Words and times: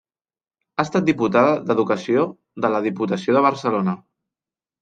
Ha 0.77 0.85
estat 0.87 1.05
diputada 1.09 1.51
d'Educació 1.67 2.25
de 2.65 2.73
la 2.77 2.81
Diputació 2.89 3.37
de 3.37 3.47
Barcelona. 3.49 3.97